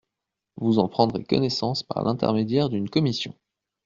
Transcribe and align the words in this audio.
Vous 0.55 0.79
en 0.79 0.87
prendrez 0.89 1.23
connaissance 1.23 1.83
par 1.83 2.01
l'intermédiaire 2.03 2.69
d'une 2.69 2.89
commission. 2.89 3.35